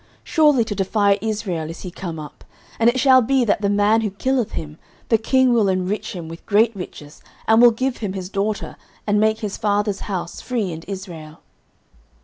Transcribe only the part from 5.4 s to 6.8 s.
will enrich him with great